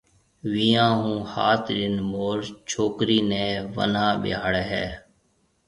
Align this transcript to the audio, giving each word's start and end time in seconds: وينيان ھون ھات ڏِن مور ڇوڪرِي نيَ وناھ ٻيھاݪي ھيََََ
وينيان 0.51 0.93
ھون 1.01 1.19
ھات 1.33 1.63
ڏِن 1.75 1.95
مور 2.11 2.37
ڇوڪرِي 2.69 3.19
نيَ 3.29 3.45
وناھ 3.75 4.13
ٻيھاݪي 4.21 4.63
ھيََََ 4.71 4.85